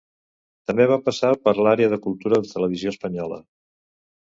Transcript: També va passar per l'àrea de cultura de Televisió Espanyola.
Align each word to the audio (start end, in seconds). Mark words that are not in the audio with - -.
També 0.71 0.87
va 0.93 0.97
passar 1.11 1.31
per 1.45 1.55
l'àrea 1.61 1.95
de 1.95 2.03
cultura 2.09 2.43
de 2.43 2.53
Televisió 2.57 2.97
Espanyola. 2.99 3.43